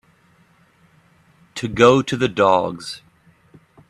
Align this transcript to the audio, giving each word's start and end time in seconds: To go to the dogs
To 1.53 1.67
go 1.67 2.01
to 2.01 2.17
the 2.17 2.27
dogs 2.27 3.03